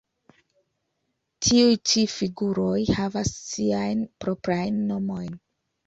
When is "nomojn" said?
4.93-5.43